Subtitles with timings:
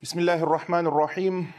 [0.00, 1.51] بسم الله الرحمن الرحيم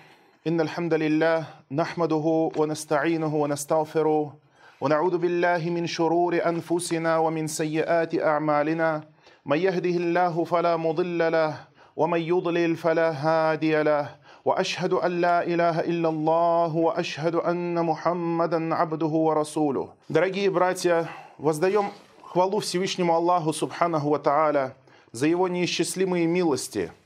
[0.46, 4.34] إن الحمد لله نحمده ونستعينه ونستغفره
[4.80, 9.00] ونعوذ بالله من شرور أنفسنا ومن سيئات أعمالنا
[9.46, 11.54] من يهده الله فلا مضل له
[11.96, 14.08] ومن يضلل فلا هادي له
[14.44, 21.08] وأشهد أن لا إله إلا الله وأشهد أن محمدا عبده ورسوله Дорогие братья,
[21.38, 21.92] воздаем
[22.22, 24.74] хвалу Всевышнему Аллаху Субханаху Ва Тааля
[25.12, 27.00] за Его неисчислимые милости –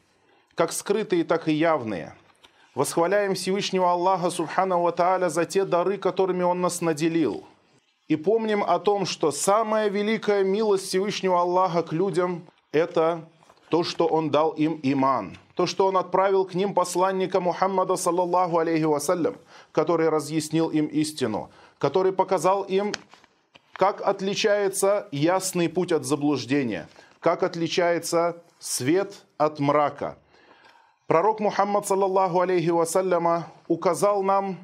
[0.56, 2.14] как скрытые, так и явные.
[2.74, 7.44] Восхваляем Всевышнего Аллаха Субхану Ва за те дары, которыми Он нас наделил.
[8.08, 13.28] И помним о том, что самая великая милость Всевышнего Аллаха к людям– это
[13.68, 15.38] то, что Он дал им иман.
[15.54, 19.36] То, что Он отправил к ним посланника Мухаммада, саллаллаху алейхи вассалям,
[19.72, 22.92] который разъяснил им истину, который показал им,
[23.72, 26.88] как отличается ясный путь от заблуждения,
[27.20, 30.16] как отличается свет от мрака–
[31.06, 34.56] Пророк Мухаммад, саллаллаху алейхи вассаляма, указал нам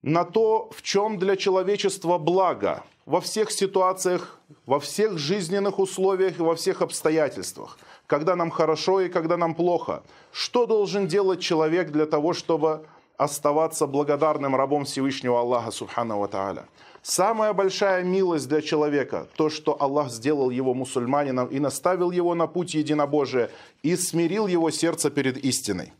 [0.00, 6.42] на то, в чем для человечества благо во всех ситуациях, во всех жизненных условиях и
[6.42, 10.02] во всех обстоятельствах, когда нам хорошо и когда нам плохо.
[10.32, 12.86] Что должен делать человек для того, чтобы
[13.18, 16.64] оставаться благодарным рабом Всевышнего Аллаха, субхану ва тааля?
[17.02, 22.46] Самая большая милость для человека, то, что Аллах сделал его мусульманином и наставил его на
[22.46, 23.50] путь единобожия
[23.82, 25.92] и смирил его сердце перед истиной.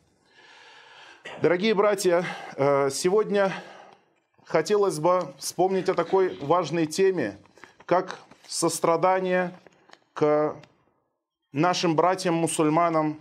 [1.42, 3.52] Дорогие братья, э, сегодня
[4.44, 7.36] хотелось бы вспомнить о такой важной теме,
[7.84, 9.58] как сострадание
[10.14, 10.54] к
[11.50, 13.18] нашим братьям-мусульманам,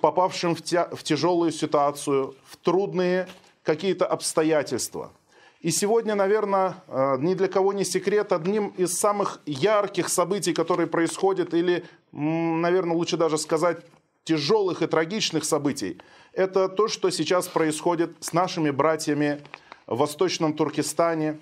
[0.00, 3.26] попавшим в, в тяжелую ситуацию, в трудные
[3.64, 5.10] какие-то обстоятельства–
[5.60, 10.86] и сегодня, наверное, э, ни для кого не секрет, одним из самых ярких событий, которые
[10.86, 13.78] происходят, или, наверное, лучше даже сказать,
[14.24, 15.98] тяжелых и трагичных событий,
[16.32, 19.40] это то, что сейчас происходит с нашими братьями
[19.86, 21.38] в Восточном Туркестане,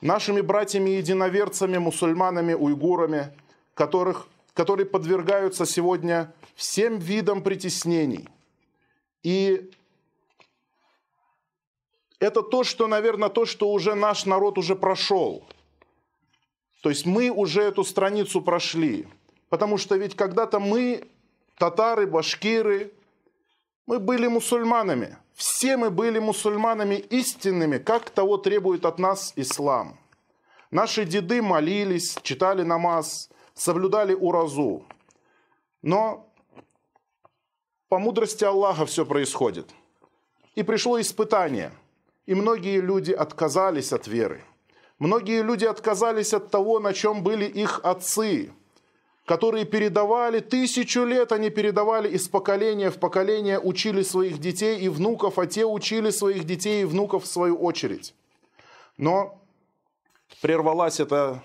[0.00, 3.32] нашими братьями-единоверцами, мусульманами, уйгурами,
[3.74, 8.28] которых, которые подвергаются сегодня всем видам притеснений.
[9.22, 9.70] И
[12.22, 15.44] это то, что, наверное, то, что уже наш народ уже прошел.
[16.80, 19.08] То есть мы уже эту страницу прошли.
[19.48, 21.10] Потому что ведь когда-то мы,
[21.58, 22.92] татары, башкиры,
[23.86, 25.18] мы были мусульманами.
[25.34, 29.98] Все мы были мусульманами истинными, как того требует от нас ислам.
[30.70, 34.84] Наши деды молились, читали намаз, соблюдали уразу.
[35.82, 36.32] Но
[37.88, 39.70] по мудрости Аллаха все происходит.
[40.54, 41.72] И пришло испытание–
[42.26, 44.44] и многие люди отказались от веры.
[44.98, 48.52] Многие люди отказались от того, на чем были их отцы,
[49.24, 55.38] которые передавали, тысячу лет они передавали из поколения в поколение, учили своих детей и внуков,
[55.38, 58.14] а те учили своих детей и внуков в свою очередь.
[58.96, 59.40] Но
[60.40, 61.42] прервалась эта,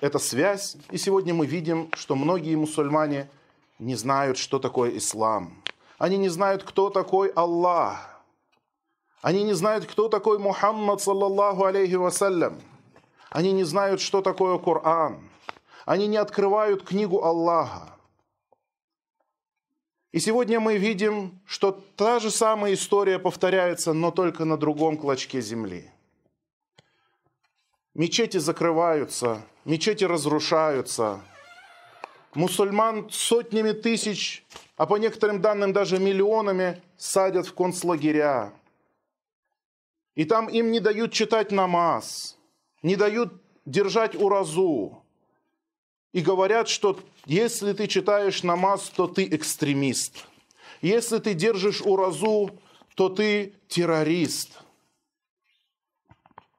[0.00, 3.28] эта связь, и сегодня мы видим, что многие мусульмане
[3.78, 5.62] не знают, что такое ислам.
[5.98, 8.15] Они не знают, кто такой Аллах.
[9.26, 12.60] Они не знают, кто такой Мухаммад, саллаллаху алейхи вассалям.
[13.28, 15.18] Они не знают, что такое Коран.
[15.84, 17.96] Они не открывают книгу Аллаха.
[20.12, 25.40] И сегодня мы видим, что та же самая история повторяется, но только на другом клочке
[25.40, 25.90] земли.
[27.94, 31.20] Мечети закрываются, мечети разрушаются.
[32.34, 38.52] Мусульман сотнями тысяч, а по некоторым данным даже миллионами садят в концлагеря.
[40.16, 42.36] И там им не дают читать намаз,
[42.82, 43.34] не дают
[43.66, 45.02] держать уразу.
[46.12, 50.24] И говорят, что если ты читаешь намаз, то ты экстремист.
[50.80, 52.58] Если ты держишь уразу,
[52.94, 54.58] то ты террорист.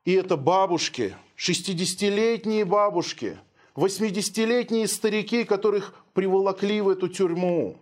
[0.06, 3.40] И это бабушки, 60-летние бабушки,
[3.76, 7.82] 80-летние старики, которых приволокли в эту тюрьму.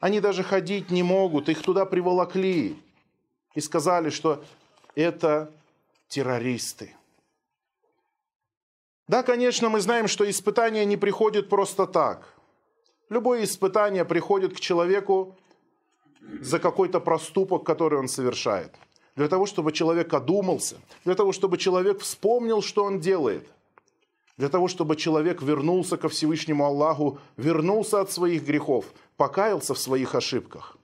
[0.00, 2.76] Они даже ходить не могут, их туда приволокли.
[3.54, 4.44] И сказали, что
[4.94, 5.52] это
[6.08, 6.94] террористы.
[9.08, 12.34] Да, конечно, мы знаем, что испытания не приходят просто так.
[13.08, 15.36] Любое испытание приходит к человеку
[16.40, 18.74] за какой-то проступок, который он совершает.
[19.16, 23.46] Для того, чтобы человек одумался, для того, чтобы человек вспомнил, что он делает.
[24.38, 28.86] Для того, чтобы человек вернулся ко Всевышнему Аллаху, вернулся от своих грехов,
[29.16, 30.78] покаялся в своих ошибках.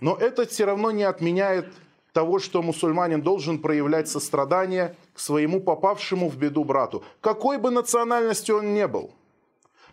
[0.00, 1.72] Но это все равно не отменяет
[2.14, 8.52] того, что мусульманин должен проявлять сострадание к своему попавшему в беду брату, какой бы национальности
[8.52, 9.10] он не был,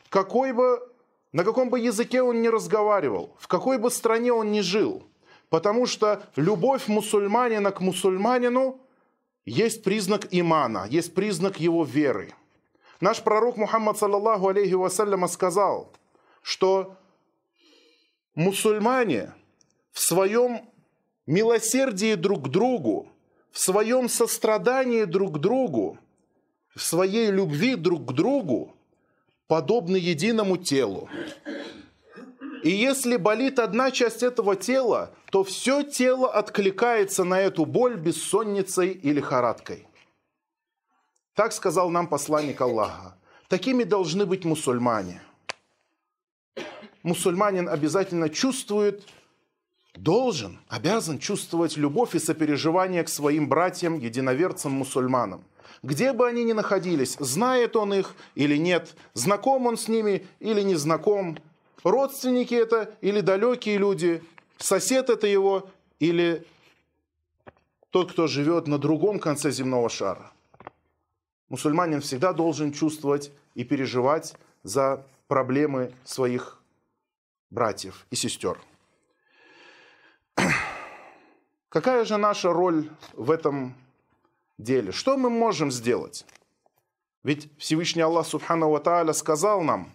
[0.10, 0.88] какой бы
[1.34, 5.04] на каком бы языке он ни разговаривал, в какой бы стране он ни жил.
[5.50, 8.80] Потому что любовь мусульманина к мусульманину
[9.46, 12.34] есть признак имана, есть признак его веры.
[13.00, 15.92] Наш пророк Мухаммад, саллаллаху алейхи вассаляма, сказал,
[16.44, 16.96] что
[18.36, 19.34] мусульмане
[19.92, 20.71] в своем
[21.28, 23.08] милосердии друг к другу,
[23.52, 25.98] в своем сострадании друг к другу,
[26.76, 28.76] в своей любви друг к другу
[29.48, 31.10] подобны единому телу.
[32.64, 38.92] И если болит одна часть этого тела, то все тело откликается на эту боль бессонницей
[38.92, 39.88] или лихорадкой.
[41.34, 43.18] Так сказал нам посланник Аллаха.
[43.48, 45.22] Такими должны быть мусульмане.
[47.04, 49.04] Мусульманин обязательно чувствует,
[49.96, 55.44] должен, обязан чувствовать любовь и сопереживание к своим братьям, единоверцам, мусульманам.
[55.84, 60.62] Где бы они ни находились, знает он их или нет, знаком он с ними или
[60.62, 61.38] не знаком,
[61.84, 64.24] родственники это или далекие люди,
[64.58, 66.46] сосед это его или
[67.90, 70.32] тот, кто живет на другом конце земного шара.
[71.50, 76.62] Мусульманин всегда должен чувствовать и переживать за проблемы своих
[77.50, 78.58] братьев и сестер.
[81.72, 83.74] Какая же наша роль в этом
[84.58, 84.92] деле?
[84.92, 86.26] Что мы можем сделать?
[87.24, 89.90] Ведь Всевышний Аллах Субхану Ва сказал нам,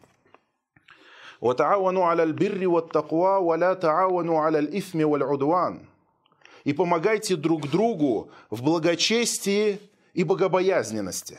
[6.64, 9.78] И помогайте друг другу в благочестии
[10.14, 11.34] и богобоязненности.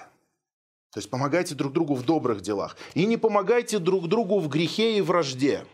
[0.92, 2.78] То есть помогайте друг другу в добрых делах.
[2.94, 5.66] И не помогайте друг другу в грехе и вражде.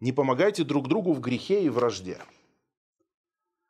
[0.00, 2.18] Не помогайте друг другу в грехе и вражде.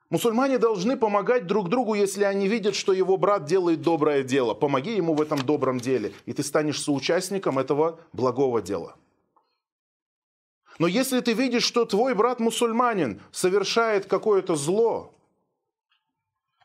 [0.08, 4.54] Мусульмане должны помогать друг другу, если они видят, что его брат делает доброе дело.
[4.54, 8.94] Помоги ему в этом добром деле, и ты станешь соучастником этого благого дела.
[10.78, 15.12] Но если ты видишь, что твой брат мусульманин совершает какое-то зло,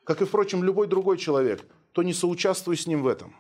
[0.03, 3.35] как и, впрочем, любой другой человек, то не соучаствуй с ним в этом.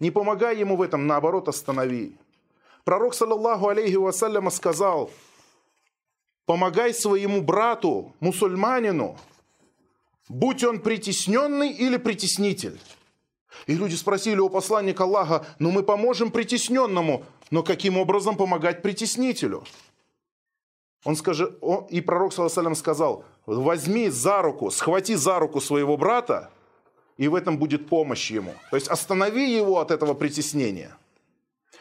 [0.00, 2.18] Не помогай ему в этом, наоборот, останови.
[2.84, 5.10] Пророк, саллаллаху алейхи вассаляма, сказал–
[6.46, 9.16] Помогай своему брату, мусульманину,
[10.28, 12.78] будь он притесненный или притеснитель.
[13.66, 19.64] И люди спросили у посланника Аллаха, ну мы поможем притесненному, но каким образом помогать притеснителю?
[21.04, 26.50] Он скажет, он, и пророк Саласалям сказал, возьми за руку, схвати за руку своего брата,
[27.16, 28.54] и в этом будет помощь ему.
[28.70, 30.96] То есть останови его от этого притеснения.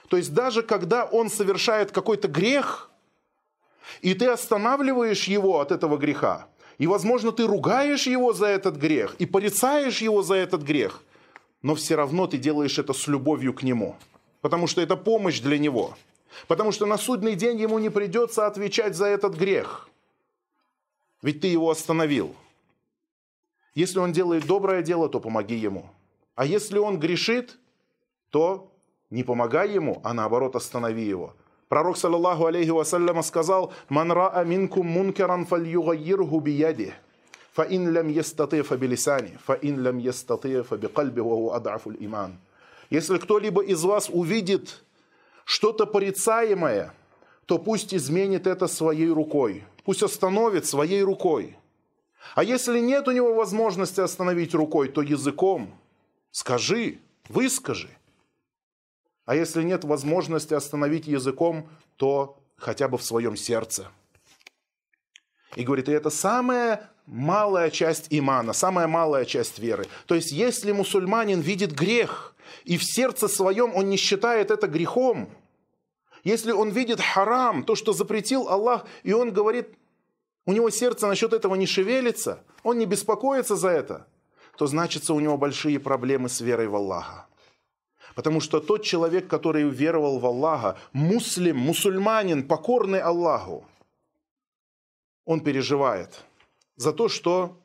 [0.09, 2.89] То есть даже когда он совершает какой-то грех–
[4.03, 6.47] и ты останавливаешь его от этого греха.
[6.77, 11.01] И, возможно, ты ругаешь его за этот грех и порицаешь его за этот грех.
[11.61, 13.95] Но все равно ты делаешь это с любовью к нему.
[14.41, 15.95] Потому что это помощь для него.
[16.47, 19.88] Потому что на судный день ему не придется отвечать за этот грех.
[21.21, 22.35] Ведь ты его остановил.
[23.73, 25.89] Если он делает доброе дело, то помоги ему.
[26.35, 27.57] А если он грешит,
[28.31, 28.69] то
[29.09, 31.35] не помогай ему, а наоборот останови его.
[31.73, 36.93] Пророк, саллаллаху алейхи вассаляма, сказал, «Ман ра'a минкум мункаран фальюгайирху биядих,
[37.51, 42.37] фаин лям ястати фабилисани, фаин лям ястати фабикальби, ва ад'афуль иман».
[42.91, 44.83] Если кто-либо из вас увидит
[45.45, 46.93] что-то порицаемое,
[47.47, 51.57] то пусть изменит это своей рукой, пусть остановит своей рукой.
[52.35, 55.73] А если нет у него возможности остановить рукой, то языком
[56.30, 56.99] скажи,
[57.30, 57.89] выскажи–
[59.25, 63.87] а если нет возможности остановить языком, то хотя бы в своем сердце.
[65.56, 69.85] И говорит, и это самая малая часть имана, самая малая часть веры.
[70.07, 75.30] То есть, если мусульманин видит грех, и в сердце своем он не считает это грехом,
[76.23, 79.68] если он видит харам, то, что запретил Аллах, и он говорит,
[80.45, 84.07] у него сердце насчет этого не шевелится, он не беспокоится за это,
[84.57, 87.27] то значится у него большие проблемы с верой в Аллаха.
[88.15, 93.65] Потому что тот человек, который веровал в Аллаха, муслим, мусульманин, покорный Аллаху,
[95.25, 96.23] он переживает
[96.75, 97.57] за то, что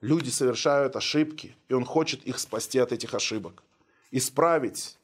[0.00, 3.62] люди совершают ошибки, и он хочет их спасти от этих ошибок.
[4.10, 4.98] Исправить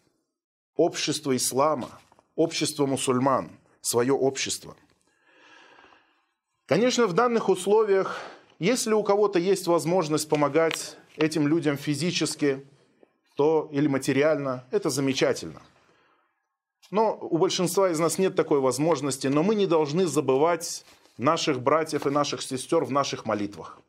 [0.77, 2.01] общество ислама,
[2.35, 4.77] общество мусульман, свое общество.
[6.67, 8.21] Конечно, в данных условиях,
[8.59, 12.65] если у кого-то есть возможность помогать этим людям физически,
[13.37, 15.63] то или материально, это замечательно.
[16.91, 20.85] Но у большинства из нас нет такой возможности, но мы не должны забывать
[21.17, 23.81] наших братьев и наших сестер в наших молитвах.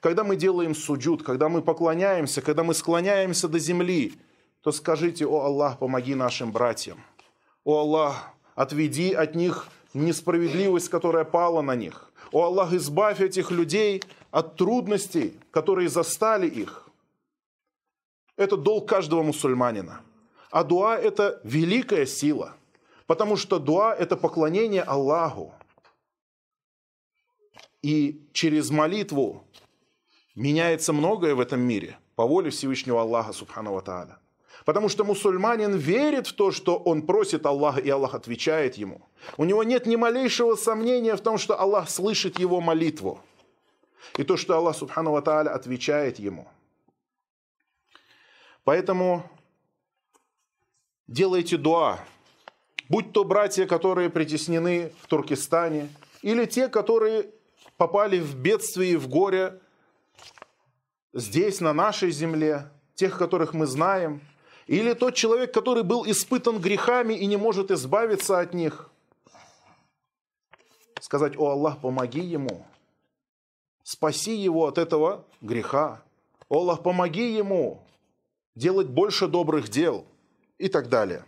[0.00, 4.14] Когда мы делаем суджуд, когда мы поклоняемся, когда мы склоняемся до земли,
[4.62, 6.98] то скажите, о Аллах, помоги нашим братьям.
[7.64, 12.10] О Аллах, отведи от них несправедливость, которая пала на них.
[12.32, 16.85] О Аллах, избавь этих людей от трудностей, которые застали их.
[18.36, 20.00] Это долг каждого мусульманина.
[20.50, 22.56] А дуа– это великая сила,
[23.06, 25.54] потому что дуа– это поклонение Аллаху.
[27.82, 29.44] И через молитву
[30.34, 34.18] меняется многое в этом мире по воле Всевышнего Аллаха, Субхану Тааля.
[34.64, 39.00] Потому что мусульманин верит в то, что он просит Аллаха, и Аллах отвечает ему.
[39.36, 43.20] У него нет ни малейшего сомнения в том, что Аллах слышит его молитву.
[44.18, 46.48] И то, что Аллах, Субхану Тааля, отвечает ему.
[48.66, 49.22] Поэтому
[51.06, 52.00] делайте дуа.
[52.88, 55.88] Будь то братья, которые притеснены в Туркестане,
[56.20, 57.30] или те, которые
[57.76, 59.60] попали в бедствие и в горе
[61.12, 64.20] здесь, на нашей земле, тех, которых мы знаем–
[64.66, 68.90] или тот человек, который был испытан грехами и не может избавиться от них.
[71.00, 72.66] Сказать, о Аллах, помоги ему.
[73.84, 76.02] Спаси его от этого греха.
[76.48, 77.85] О Аллах, помоги ему
[78.56, 80.04] делать больше добрых дел
[80.58, 81.24] и так далее.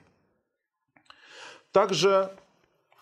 [1.71, 2.35] Также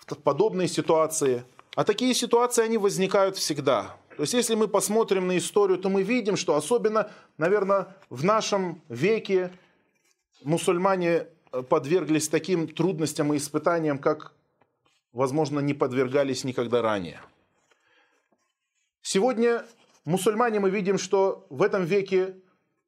[0.06, 3.96] в подобные ситуации, а такие ситуации, они возникают всегда.
[4.16, 8.80] То есть, если мы посмотрим на историю, то мы видим, что особенно, наверное, в нашем
[8.88, 9.52] веке
[10.42, 14.32] мусульмане э, подверглись таким трудностям и испытаниям, как,
[15.12, 17.20] возможно, не подвергались никогда ранее.
[19.02, 19.64] Сегодня
[20.04, 22.36] мусульмане мы видим, что в этом веке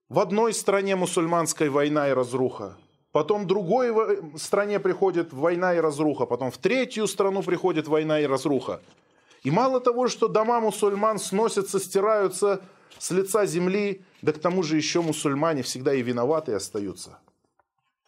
[0.08, 2.76] в одной стране мусульманская война и разруха,
[3.12, 3.92] потом другой
[4.38, 8.80] стране приходит война и разруха, потом в третью страну приходит война и разруха.
[9.42, 12.60] И мало того, что дома мусульман сносятся, стираются
[12.98, 17.18] с лица земли, да к тому же еще мусульмане всегда и виноваты остаются–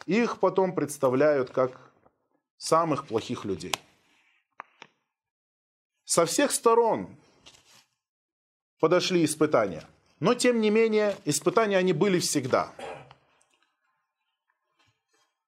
[0.07, 1.93] их потом представляют как
[2.57, 3.75] самых плохих людей.
[6.05, 7.17] Со всех сторон
[8.81, 9.87] подошли испытания.
[10.21, 12.73] Но, тем не менее, испытания они были всегда.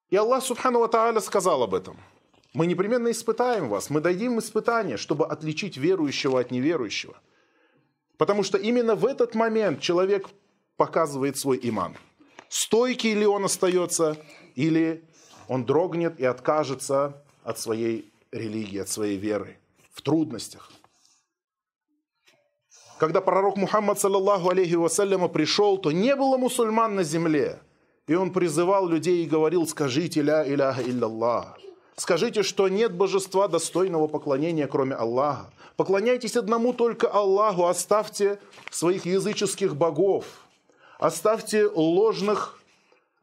[0.08, 1.98] И Аллах Субхану Тааля сказал об этом.
[2.54, 7.16] Мы непременно испытаем вас, мы дадим испытание, чтобы отличить верующего от неверующего.
[8.18, 10.28] Потому что именно в этот момент человек
[10.76, 11.96] показывает свой иман.
[12.48, 14.18] Стойкий ли он остается
[14.54, 15.02] или
[15.48, 19.58] он дрогнет и откажется от своей религии, от своей веры
[19.92, 20.70] в трудностях.
[23.02, 27.58] Когда пророк Мухаммад, саллаллаху алейхи вассаляма, пришел, то не было мусульман на земле.
[28.06, 31.58] И он призывал людей и говорил, скажите ля иляха илляллах.
[31.96, 35.50] Скажите, что нет божества достойного поклонения, кроме Аллаха.
[35.76, 38.38] Поклоняйтесь одному только Аллаху, оставьте
[38.70, 40.24] своих языческих богов,
[41.00, 42.60] оставьте ложных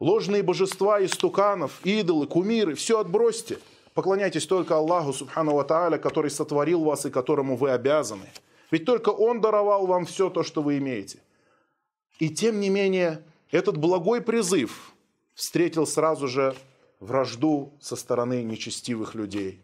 [0.01, 3.59] Ложные божества из туканов, идолы, кумиры, все отбросьте.
[3.93, 8.29] Поклоняйтесь только Аллаху, Субхану Ва который сотворил вас и которому вы обязаны.
[8.71, 11.19] Ведь только Он даровал вам все то, что вы имеете.
[12.19, 14.93] И тем не менее, этот благой призыв
[15.33, 16.55] встретил сразу же
[16.99, 19.61] вражду со стороны нечестивых людей.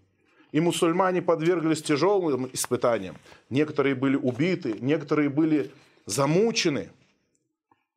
[0.51, 3.17] И мусульмане подверглись тяжелым испытаниям.
[3.49, 5.71] Некоторые были убиты, некоторые были
[6.05, 6.91] замучены–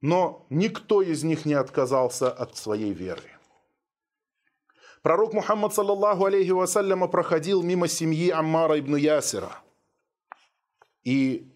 [0.00, 3.22] но никто из них не отказался от своей веры.
[5.02, 9.60] Пророк Мухаммад, саллаллаху алейхи вассаляма, проходил мимо семьи Аммара ибн Ясира.
[11.08, 11.48] И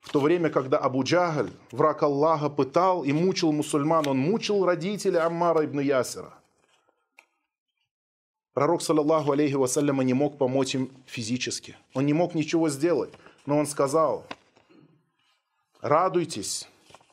[0.00, 5.20] в то время, когда Абу Джагаль, враг Аллаха, пытал и мучил мусульман, он мучил родителей
[5.20, 6.34] Аммара ибн Ясира.
[8.54, 11.76] Пророк, саллаллаху алейхи вассаляма, не мог помочь им физически.
[11.94, 13.12] Он не мог ничего сделать.
[13.46, 14.26] Но он сказал,
[15.80, 16.68] радуйтесь,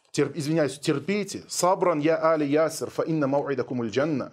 [0.09, 1.43] терп, извиняюсь, терпите.
[1.47, 4.31] Сабран я али ясер, фа инна мауидакум джанна.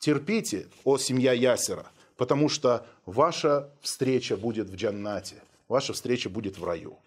[0.00, 1.86] Терпите, о семья Ясера,
[2.18, 5.36] потому что ваша встреча будет в джаннате,
[5.68, 6.98] ваша встреча будет в раю.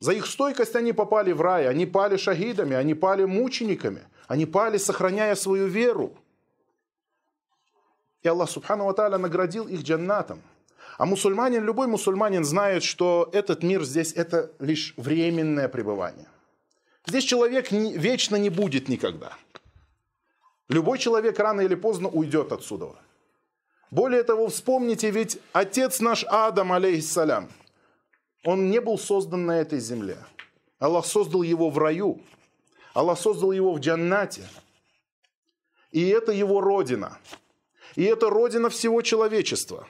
[0.00, 4.78] За их стойкость они попали в рай, они пали шахидами, они пали мучениками, они пали,
[4.78, 6.16] сохраняя свою веру.
[8.22, 10.42] И Аллах Субхану Ва наградил их джаннатом.
[10.98, 16.28] А мусульманин, любой мусульманин знает, что этот мир здесь это лишь временное пребывание.
[17.06, 19.36] Здесь человек не, вечно не будет никогда.
[20.68, 22.94] Любой человек рано или поздно уйдет отсюда.
[23.94, 27.48] Более того, вспомните, ведь отец наш Адам, алейхиссалям,
[28.42, 30.18] он не был создан на этой земле.
[30.80, 32.20] Аллах создал его в раю.
[32.92, 34.48] Аллах создал его в джаннате.
[35.92, 37.18] И это его родина.
[37.94, 39.86] И это родина всего человечества.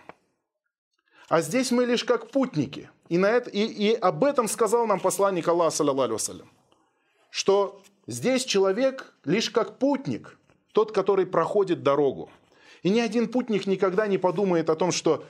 [1.31, 2.91] А здесь мы лишь как путники.
[3.09, 6.45] И, на это, и, и об этом сказал нам посланник Аллаха, алейhi
[7.31, 10.37] что здесь человек лишь как путник,
[10.73, 12.29] тот, который проходит дорогу.
[12.85, 15.25] И ни один путник никогда не подумает о том, что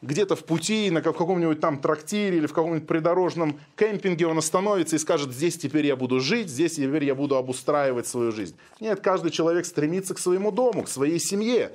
[0.00, 4.98] где-то в пути, на каком-нибудь там трактире или в каком-нибудь придорожном кемпинге он остановится и
[4.98, 8.56] скажет, здесь теперь я буду жить, здесь теперь я буду обустраивать свою жизнь.
[8.80, 11.72] Нет, каждый человек стремится к своему дому, к своей семье.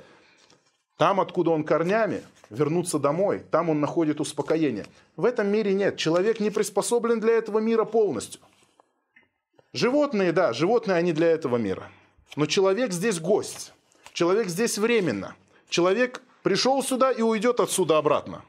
[0.96, 4.86] Там, откуда он корнями, вернуться домой, там он находит успокоение.
[5.16, 5.96] В этом мире нет.
[5.96, 8.40] Человек не приспособлен для этого мира полностью.
[9.72, 11.88] Животные, да, животные, они для этого мира.
[12.34, 13.72] Но человек здесь гость.
[14.14, 15.34] Человек здесь временно.
[15.68, 18.44] Человек пришел сюда и уйдет отсюда обратно.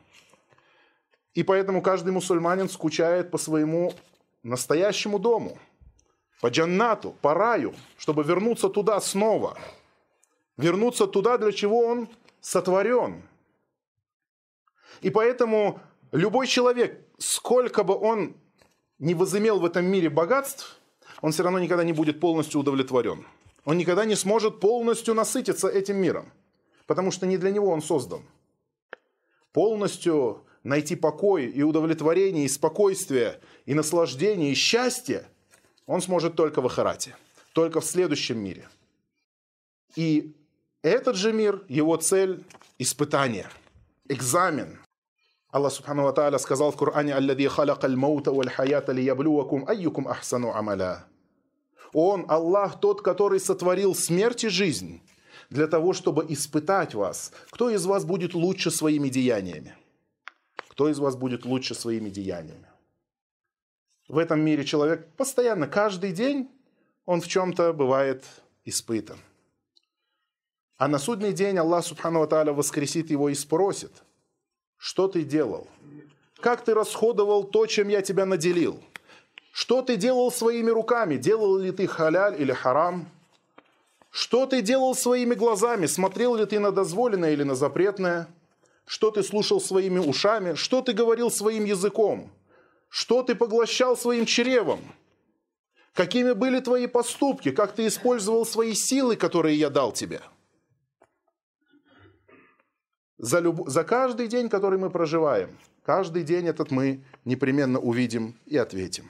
[1.33, 3.91] И поэтому каждый мусульманин скучает по своему
[4.43, 5.57] настоящему дому,
[6.39, 9.57] по джаннату, по раю, чтобы вернуться туда снова.
[10.55, 12.09] Вернуться туда, для чего он
[12.41, 13.23] сотворен.
[15.01, 15.79] И поэтому
[16.11, 18.35] любой человек, сколько бы он
[18.99, 20.79] не возымел в этом мире богатств,
[21.21, 23.25] он все равно никогда не будет полностью удовлетворен.
[23.65, 26.31] Он никогда не сможет полностью насытиться этим миром
[26.87, 28.21] потому что не для него он создан.
[29.51, 35.25] Полностью найти покой и удовлетворение, и спокойствие, и наслаждение, и счастье
[35.85, 37.15] он сможет только в Ахарате,
[37.53, 38.67] только в следующем мире.
[39.95, 40.35] И
[40.81, 42.43] этот же мир, его цель–
[42.79, 43.49] испытание,
[44.09, 44.79] экзамен.
[45.51, 51.05] Аллах Субхану Ва Тааля сказал в Коране «Аллади халяка аль-маута валь-хаята лияблювакум айюкум ахсану амаля».
[51.97, 55.01] Он, Аллах, тот, который сотворил смерть и жизнь–
[55.49, 59.75] для того, чтобы испытать вас, кто из вас будет лучше своими деяниями.
[60.69, 62.67] Кто из вас будет лучше своими деяниями.
[64.07, 66.49] В этом мире человек постоянно, каждый день,
[67.05, 68.25] он в чем-то бывает
[68.65, 69.17] испытан.
[70.77, 73.91] А на судный день Аллах Субхану Ва воскресит его и спросит,
[74.77, 75.67] что ты делал?
[76.41, 78.83] Как ты расходовал то, чем я тебя наделил?
[79.55, 81.15] Что ты делал своими руками?
[81.15, 83.09] Делал ли ты халяль или харам?
[84.09, 85.85] Что ты делал своими глазами?
[85.85, 88.27] Смотрел ли ты на дозволенное или на запретное?
[88.85, 90.55] Что ты слушал своими ушами?
[90.55, 92.29] Что ты говорил своим языком?
[92.89, 94.81] Что ты поглощал своим чревом?
[95.93, 97.51] Какими были твои поступки?
[97.51, 100.19] Как ты использовал свои силы, которые я дал тебе?
[103.17, 103.69] За, люб...
[103.69, 109.09] За каждый день, который мы проживаем, каждый день этот мы непременно увидим и ответим.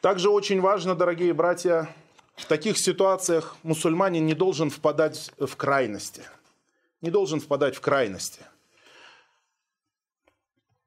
[0.00, 1.88] Также очень важно, дорогие братья,
[2.34, 6.22] в таких ситуациях мусульманин не должен впадать в крайности.
[7.00, 8.40] Не должен впадать в крайности.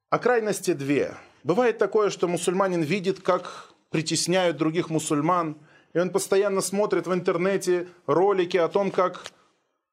[0.10, 1.18] А крайности две.
[1.44, 5.58] Бывает такое, что мусульманин видит, как притесняют других мусульман,
[5.94, 9.32] и он постоянно смотрит в интернете ролики о том, как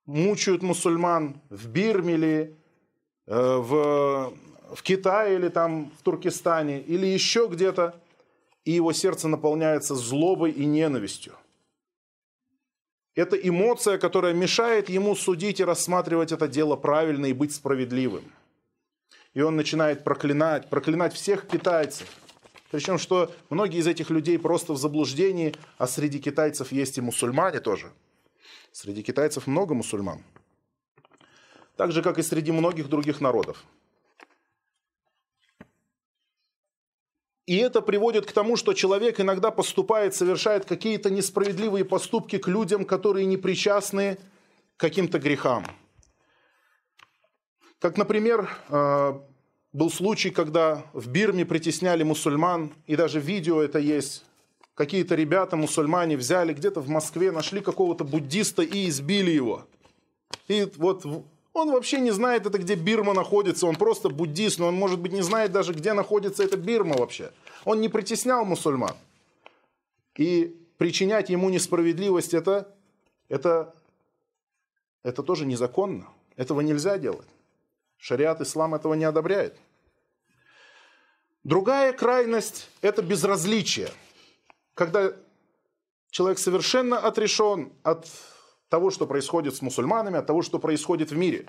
[0.05, 2.57] мучают мусульман в Бирме или
[3.27, 4.35] э, в,
[4.75, 7.95] в Китае или там в Туркестане или еще где-то,
[8.67, 11.35] и его сердце наполняется злобой и ненавистью.
[13.15, 18.25] Это эмоция, которая мешает ему судить и рассматривать это дело правильно и быть справедливым.
[19.35, 22.09] И он начинает проклинать, проклинать всех китайцев.
[22.73, 27.61] Причем, что многие из этих людей просто в заблуждении, а среди китайцев есть и мусульмане
[27.61, 27.93] тоже.
[28.73, 30.23] Среди китайцев много мусульман.
[31.77, 33.65] Так же, как и среди многих других народов.
[37.47, 42.85] И это приводит к тому, что человек иногда поступает, совершает какие-то несправедливые поступки к людям,
[42.85, 44.19] которые не причастны
[44.77, 45.65] к каким-то грехам.
[47.79, 49.13] Как, например, э,
[49.73, 54.25] был случай, когда в Бирме притесняли мусульман, и даже видео это есть.
[54.75, 59.67] Какие-то ребята, мусульмане, взяли где-то в Москве, нашли какого-то буддиста и избили его.
[60.49, 61.05] И вот
[61.57, 63.67] он вообще не знает это, где Бирма находится.
[63.67, 67.33] Он просто буддист, но он, может быть, не знает даже, где находится эта Бирма вообще.
[67.65, 68.97] Он не притеснял мусульман.
[70.17, 72.75] И причинять ему несправедливость это,
[73.29, 73.75] это,
[75.03, 76.07] это тоже незаконно.
[76.37, 77.29] Этого нельзя делать.
[77.97, 79.57] Шариат ислам этого не одобряет.
[81.43, 83.91] Другая крайность– это безразличие.
[84.75, 85.13] Когда
[86.11, 88.09] человек совершенно отрешен от
[88.69, 91.47] того, что происходит с мусульманами, от того, что происходит в мире.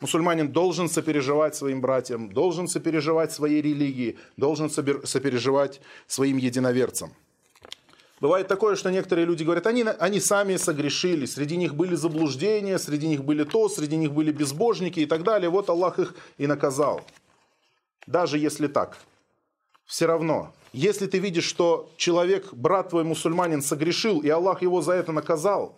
[0.00, 7.12] Мусульманин должен сопереживать своим братьям, должен сопереживать своей религии, должен сопереживать своим единоверцам.
[8.20, 13.08] Бывает такое, что некоторые люди говорят, они, они сами согрешили, среди них были заблуждения, среди
[13.08, 15.50] них были то, среди них были безбожники и так далее.
[15.50, 17.02] Вот Аллах их и наказал.
[18.06, 18.98] Даже если так,
[19.86, 24.92] все равно, если ты видишь, что человек, брат твой мусульманин, согрешил, и Аллах его за
[24.92, 25.76] это наказал,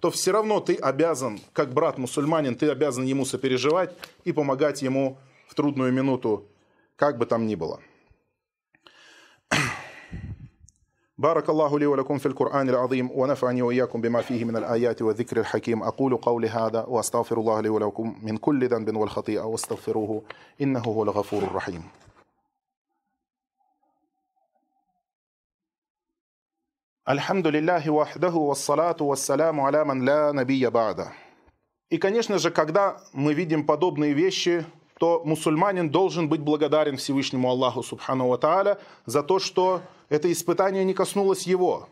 [0.00, 5.18] то все равно ты обязан, как брат мусульманин, ты обязан ему сопереживать и помогать ему
[5.48, 6.46] в трудную минуту,
[6.96, 7.80] как бы там ни было.
[11.18, 15.82] بارك الله لي ولكم في القرآن العظيم ونفعني وإياكم بما فيه من الآيات والذكر الحكيم
[15.82, 20.22] أقول قولي هذا وأستغفر الله لي ولكم من كل ذنب والخطيئة واستغفروه
[20.60, 21.82] إنه هو الغفور الرحيم
[27.05, 31.11] Альхамду лилляхи вахдаху вассалату вассаляму аля ман ля набия бада.
[31.89, 34.65] И, конечно же, когда мы видим подобные вещи,
[34.99, 40.85] то мусульманин должен быть благодарен Всевышнему Аллаху Субхану Ва Тааля за то, что это испытание
[40.85, 41.89] не коснулось его.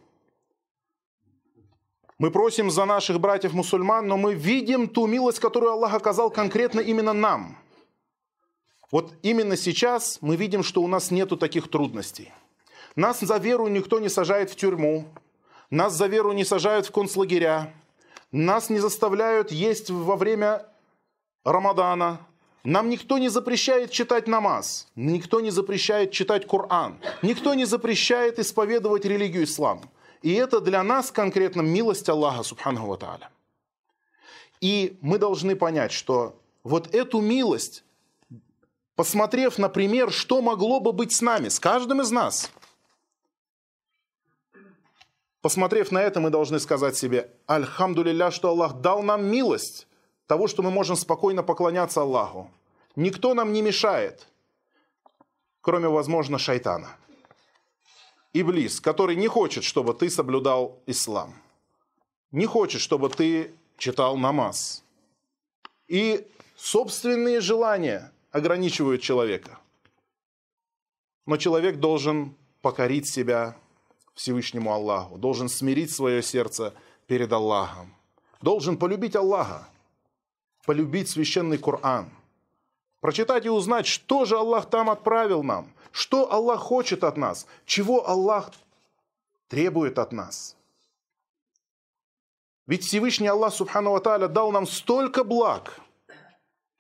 [2.18, 7.12] Мы просим за наших братьев-мусульман, но мы видим ту милость, которую Аллах оказал конкретно именно
[7.12, 7.58] нам.
[8.92, 12.32] Вот именно сейчас мы видим, что у нас нету таких трудностей.
[12.96, 15.06] Нас за веру никто не сажает в тюрьму,
[15.70, 17.74] нас за веру не сажают в концлагеря,
[18.32, 20.66] нас не заставляют есть во время
[21.46, 22.20] Рамадана.
[22.64, 24.88] Нам никто не запрещает читать намаз.
[24.96, 27.00] Никто не запрещает читать Коран.
[27.24, 29.82] Никто не запрещает исповедовать религию ислам.
[30.22, 33.32] И это для нас конкретно милость Аллаха, субхану ва тааля.
[34.60, 37.84] И мы должны понять, что вот эту милость,
[38.96, 42.52] посмотрев, например, что могло бы быть с нами, с каждым из нас–
[45.42, 49.88] Посмотрев на это, мы должны сказать себе, Альхамдулилля, что Аллах дал нам милость
[50.28, 52.52] того, что мы можем спокойно поклоняться Аллаху.
[52.96, 54.28] Никто нам не мешает,
[55.62, 56.96] кроме, возможно, шайтана.
[58.34, 61.34] Иблис, который не хочет, чтобы ты соблюдал ислам.
[62.32, 64.84] Не хочет, чтобы ты читал намаз.
[65.88, 69.60] И собственные желания ограничивают человека.
[71.26, 73.58] Но человек должен покорить себя
[74.14, 76.74] Всевышнему Аллаху, должен смирить свое сердце
[77.08, 77.94] перед Аллахом,
[78.42, 79.68] должен полюбить Аллаха,
[80.66, 82.10] полюбить священный Коран,
[83.00, 88.08] прочитать и узнать, что же Аллах там отправил нам, что Аллах хочет от нас, чего
[88.08, 88.52] Аллах
[89.48, 90.56] требует от нас.
[92.68, 95.80] Ведь Всевышний Аллах, Субхану Ва дал нам столько благ,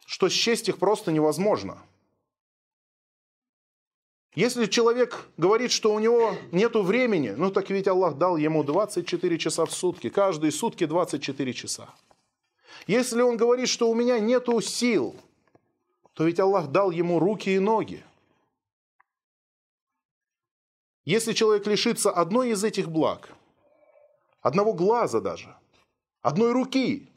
[0.06, 1.82] что счесть их просто невозможно–
[4.34, 9.38] если человек говорит, что у него нет времени, ну так ведь Аллах дал ему 24
[9.38, 11.89] часа в сутки, каждые сутки 24 часа.
[12.88, 15.15] Если он говорит, что у меня нет сил,
[16.13, 18.04] то ведь Аллах дал ему руки и ноги.
[21.04, 23.34] Если человек лишится одной из этих благ,
[24.41, 25.56] одного глаза даже,
[26.22, 27.10] одной руки,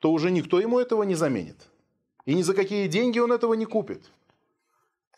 [0.00, 1.56] то уже никто ему этого не заменит.
[2.26, 4.10] И ни за какие деньги он этого не купит.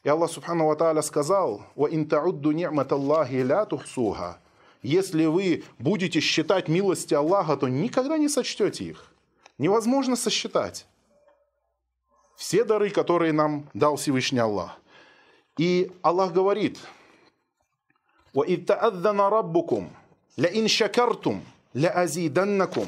[0.05, 4.39] И Аллах Субхану Ва Тааля сказал, «Ва таудду Аллахи ля тухсуха».
[4.81, 9.11] Если вы будете считать милости Аллаха, то никогда не сочтете их.
[9.59, 10.87] Невозможно сосчитать.
[12.35, 14.79] Все дары, которые нам дал Всевышний Аллах.
[15.57, 16.79] И Аллах говорит,
[18.33, 19.89] وَإِذْ تَأَذَّنَ رَبُّكُمْ
[20.37, 21.41] لَإِنْ شَكَرْتُمْ
[21.73, 22.87] لَأَزِيدَنَّكُمْ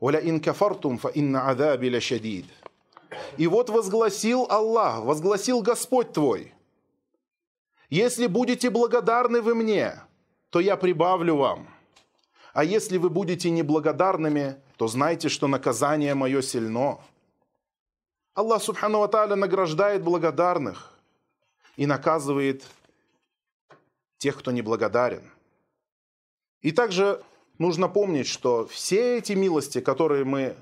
[0.00, 2.46] وَلَإِنْ كَفَرْتُمْ فَإِنَّ عَذَابِ لَشَدِيدٌ
[3.37, 6.53] и вот возгласил Аллах, возгласил Господь твой,
[7.89, 9.99] если будете благодарны вы мне,
[10.49, 11.67] то я прибавлю вам.
[12.53, 16.99] А если вы будете неблагодарными, то знайте, что наказание мое сильно.
[18.33, 20.93] Аллах Субхану Ва награждает благодарных
[21.75, 22.63] и наказывает
[24.17, 25.29] тех, кто неблагодарен.
[26.61, 27.21] И также
[27.57, 30.55] нужно помнить, что все эти милости, которые мы,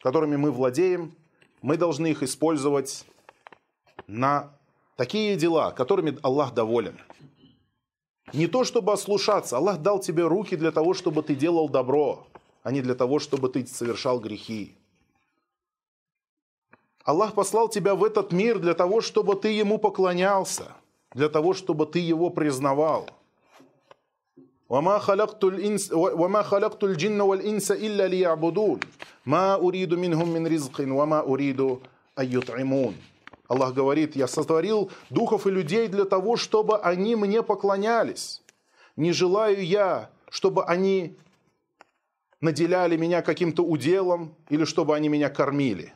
[0.00, 1.14] которыми мы владеем,
[1.62, 3.06] мы должны их использовать
[4.06, 4.52] на
[4.96, 6.98] такие дела, которыми Аллах доволен.
[8.32, 9.56] Не то, чтобы ослушаться.
[9.56, 12.26] Аллах дал тебе руки для того, чтобы ты делал добро,
[12.62, 14.76] а не для того, чтобы ты совершал грехи.
[17.04, 20.72] Аллах послал тебя в этот мир для того, чтобы ты Ему поклонялся,
[21.14, 23.08] для того, чтобы ты Его признавал–
[24.71, 28.79] وما خلقت الإنس وما خلقت الجن والإنس إلا ليعبدون
[29.25, 31.61] ما أريد منهم من رزق وما أريد
[32.19, 32.95] أن يطعمون
[33.49, 38.41] Аллах говорит, я сотворил духов и людей для того, чтобы они мне поклонялись.
[38.97, 41.15] Не желаю я, чтобы они
[42.41, 45.93] наделяли меня каким-то уделом или чтобы они меня кормили.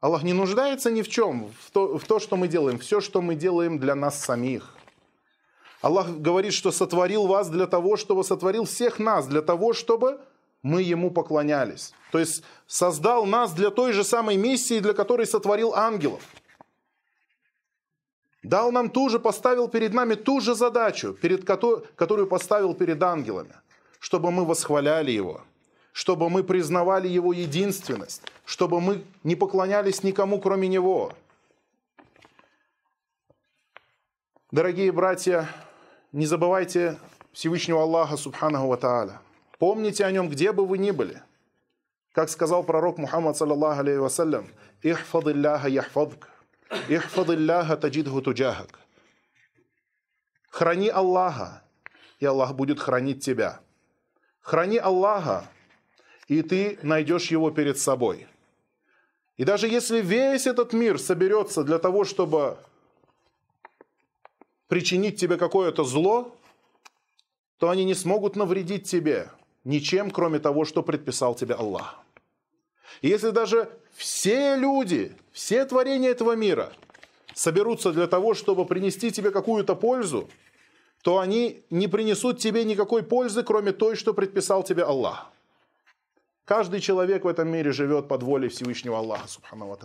[0.00, 2.78] Аллах не нуждается ни в чем, в то, в то, что мы делаем.
[2.78, 4.76] Все, что мы делаем для нас самих.
[5.81, 10.19] Аллах говорит, что сотворил вас для того, чтобы сотворил всех нас, для того, чтобы
[10.61, 11.93] мы Ему поклонялись.
[12.11, 16.21] То есть создал нас для той же самой миссии, для которой сотворил ангелов.
[18.43, 23.01] Дал нам ту же, поставил перед нами ту же задачу, перед которой, которую поставил перед
[23.01, 23.53] ангелами,
[23.99, 25.41] чтобы мы восхваляли Его,
[25.93, 31.13] чтобы мы признавали Его единственность, чтобы мы не поклонялись никому, кроме Него.
[34.51, 35.47] Дорогие братья,
[36.11, 36.97] не забывайте
[37.31, 39.21] Всевышнего Аллаха, Субханаху Ва Тааля.
[39.59, 41.21] Помните о нем, где бы вы ни были.
[42.13, 44.47] Как сказал пророк Мухаммад, саллаллаху алейхи вассалям,
[44.81, 46.27] «Ихфадилляха яхфадк,
[46.87, 48.79] ихфадилляха таджидху туджахак».
[50.49, 51.61] Храни Аллаха,
[52.19, 53.59] и Аллах будет хранить тебя.
[54.41, 55.47] Храни Аллаха,
[56.27, 58.27] и ты найдешь его перед собой.
[59.37, 62.57] И даже если весь этот мир соберется для того, чтобы
[64.69, 66.33] причинить тебе какое-то зло,
[67.57, 69.29] то они не смогут навредить тебе
[69.65, 71.99] ничем, кроме того, что предписал тебе Аллах.
[73.01, 76.71] И если даже все люди, все творения этого мира
[77.33, 80.29] соберутся для того, чтобы принести тебе какую-то пользу,
[81.01, 85.31] то они не принесут тебе никакой пользы, кроме той, что предписал тебе Аллах.
[86.45, 89.77] Каждый человек в этом мире живет под волей Всевышнего Аллаха, субхану.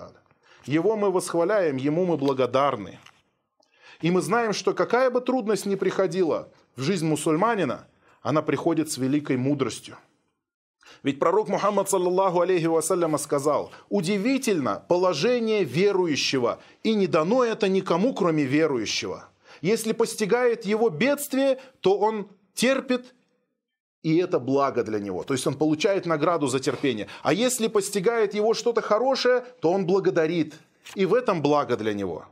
[0.66, 2.98] Его мы восхваляем, ему мы благодарны.
[4.00, 7.86] И мы знаем, что какая бы трудность ни приходила в жизнь мусульманина,
[8.22, 9.96] она приходит с великой мудростью.
[11.02, 18.14] Ведь пророк Мухаммад, саллаллаху алейхи вассаляма, сказал, удивительно положение верующего, и не дано это никому,
[18.14, 19.28] кроме верующего.
[19.60, 23.14] Если постигает его бедствие, то он терпит,
[24.02, 25.24] и это благо для него.
[25.24, 27.08] То есть он получает награду за терпение.
[27.22, 30.54] А если постигает его что-то хорошее, то он благодарит.
[30.94, 32.26] И в этом благо для него.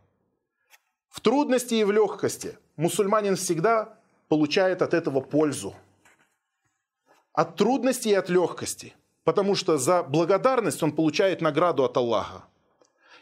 [1.12, 3.98] В трудности и в легкости мусульманин всегда
[4.28, 5.74] получает от этого пользу.
[7.34, 8.94] От трудности и от легкости.
[9.22, 12.44] Потому что за благодарность он получает награду от Аллаха.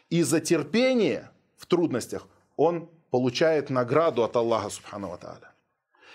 [0.09, 5.51] И за терпение в трудностях он получает награду от Аллаха, субхану тааля.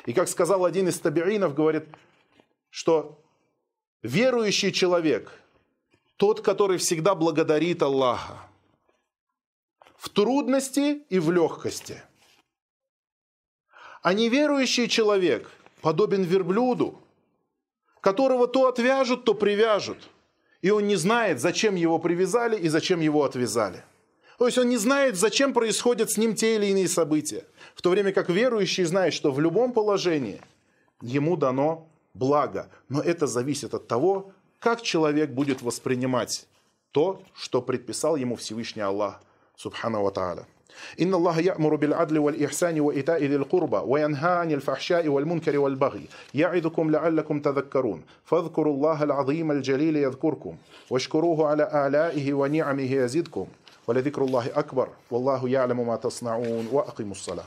[0.07, 1.85] И как сказал один из табиинов, говорит,
[2.71, 3.21] что
[4.03, 5.31] верующий человек,
[6.17, 8.39] тот, который всегда благодарит Аллаха,
[10.07, 12.01] в трудности и в легкости.
[14.03, 16.97] А неверующий человек подобен верблюду,
[18.01, 19.99] которого то отвяжут, то привяжут.
[20.63, 23.83] И он не знает, зачем его привязали и зачем его отвязали.
[24.39, 27.45] То есть он не знает, зачем происходят с ним те или иные события.
[27.75, 30.41] В то время как верующий знает, что в любом положении
[31.03, 32.71] ему дано благо.
[32.89, 36.47] Но это зависит от того, как человек будет воспринимать
[36.93, 39.21] то, что предписал ему Всевышний Аллах,
[39.57, 40.43] سبحانه وتعالى.
[41.01, 46.07] إن الله يأمر بالعدل والإحسان وإيتاء ذي القربى وينهى عن الفحشاء والمنكر والبغي.
[46.35, 48.03] يعظكم لعلكم تذكرون.
[48.25, 50.57] فاذكروا الله العظيم الجليل يذكركم.
[50.91, 53.47] واشكروه على آلائه ونعمه يزدكم.
[53.87, 54.89] ولذكر الله أكبر.
[55.11, 57.45] والله يعلم ما تصنعون وأقيموا الصلاة.